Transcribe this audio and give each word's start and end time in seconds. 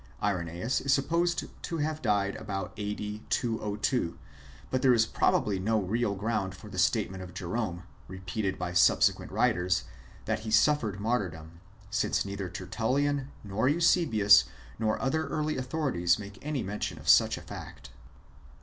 Irenaeus 0.19 0.81
is 0.81 0.91
supposed 0.91 1.43
to 1.61 1.77
have 1.77 2.01
died 2.01 2.35
about 2.37 2.73
a.d. 2.75 3.21
202; 3.29 4.17
but 4.71 4.81
there 4.81 4.95
is 4.95 5.05
probably 5.05 5.59
no 5.59 5.79
real 5.79 6.15
ground 6.15 6.55
for 6.55 6.71
the 6.71 6.79
statement 6.79 7.21
of 7.21 7.35
Jerome, 7.35 7.83
repeated 8.07 8.57
by 8.57 8.73
subsequent 8.73 9.31
writers, 9.31 9.83
that 10.25 10.39
he 10.39 10.49
suffered 10.49 10.99
martyrdom, 10.99 11.59
since 11.91 12.25
neither 12.25 12.49
Tertullian 12.49 13.27
nor 13.43 13.69
Eusebius, 13.69 14.45
nor 14.79 14.99
other 14.99 15.27
early 15.27 15.55
authorities, 15.55 16.17
make 16.17 16.43
any 16.43 16.63
mention 16.63 16.97
of 16.97 17.07
such 17.07 17.37
a 17.37 17.41
fact. 17.41 17.91